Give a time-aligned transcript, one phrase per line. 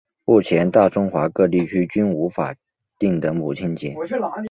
[0.25, 2.55] 目前大中华各地区均无法
[2.97, 3.95] 定的母亲节。